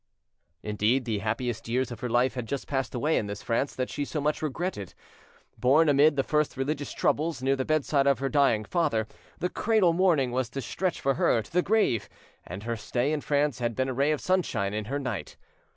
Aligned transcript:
Indeed, 0.63 1.05
the 1.05 1.19
happiest 1.19 1.67
years 1.67 1.91
of 1.91 1.99
her 1.99 2.09
life 2.09 2.33
had 2.33 2.47
just 2.47 2.65
passed 2.65 2.95
away 2.95 3.17
in 3.17 3.27
this 3.27 3.43
France 3.43 3.75
that 3.75 3.91
she 3.91 4.03
so 4.03 4.19
much 4.19 4.41
regretted. 4.41 4.95
Born 5.59 5.87
amid 5.87 6.15
the 6.15 6.23
first 6.23 6.57
religious 6.57 6.91
troubles, 6.91 7.43
near 7.43 7.55
the 7.55 7.65
bedside 7.65 8.07
of 8.07 8.17
her 8.17 8.27
dying 8.27 8.65
father, 8.65 9.05
the 9.37 9.49
cradle 9.49 9.93
mourning 9.93 10.31
was 10.31 10.49
to 10.49 10.59
stretch 10.61 10.99
for 10.99 11.13
her 11.13 11.43
to 11.43 11.53
the 11.53 11.61
grave, 11.61 12.09
and 12.43 12.63
her 12.63 12.75
stay 12.75 13.13
in 13.13 13.21
France 13.21 13.59
had 13.59 13.75
been 13.75 13.89
a 13.89 13.93
ray 13.93 14.11
of 14.11 14.19
sunshine 14.21 14.73
in 14.73 14.85
her 14.85 14.97
night. 14.97 15.37